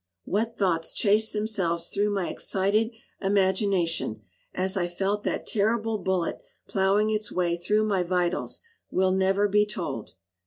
[0.25, 2.89] What thoughts chased themselves through my excited
[3.21, 9.47] imagination as I felt that terrible bullet plowing its way through my vitals will never
[9.47, 10.13] be told.